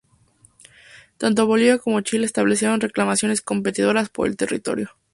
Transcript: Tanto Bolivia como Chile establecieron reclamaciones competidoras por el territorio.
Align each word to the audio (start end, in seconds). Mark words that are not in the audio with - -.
Tanto 1.19 1.45
Bolivia 1.45 1.77
como 1.77 2.01
Chile 2.01 2.25
establecieron 2.25 2.81
reclamaciones 2.81 3.41
competidoras 3.43 4.09
por 4.09 4.25
el 4.25 4.35
territorio. 4.35 4.89